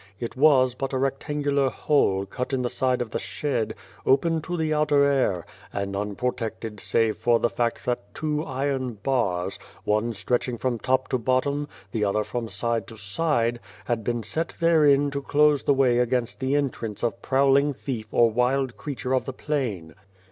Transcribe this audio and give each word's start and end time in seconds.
It 0.19 0.35
was 0.35 0.73
but 0.73 0.93
a 0.93 0.97
rectangular 0.97 1.69
hole, 1.69 2.25
cut 2.25 2.53
in 2.53 2.63
the 2.63 2.71
side 2.71 3.03
of 3.03 3.11
the 3.11 3.19
shed, 3.19 3.75
open 4.03 4.41
to 4.41 4.57
the 4.57 4.73
outer 4.73 5.03
air, 5.03 5.45
and 5.71 5.95
unprotected 5.95 6.79
save 6.79 7.17
for 7.17 7.37
the 7.37 7.51
fact 7.51 7.85
that 7.85 8.15
two 8.15 8.43
iron 8.43 8.93
bars 8.93 9.59
one 9.83 10.15
stretching 10.15 10.57
from 10.57 10.79
top 10.79 11.07
to 11.09 11.19
bottom, 11.19 11.67
the 11.91 12.03
other 12.03 12.23
from 12.23 12.49
side 12.49 12.87
to 12.87 12.97
side 12.97 13.59
had 13.85 14.03
been 14.03 14.23
set 14.23 14.55
therein 14.59 15.11
to 15.11 15.21
close 15.21 15.61
the 15.61 15.75
way 15.75 15.99
against 15.99 16.39
the 16.39 16.55
entrance 16.55 17.03
of 17.03 17.21
prowling 17.21 17.71
thief 17.71 18.07
or 18.11 18.31
wild 18.31 18.77
creature 18.77 19.13
of 19.13 19.25
the 19.25 19.33
plain. 19.33 19.93